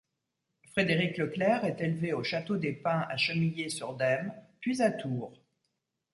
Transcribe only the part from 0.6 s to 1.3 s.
Frédéric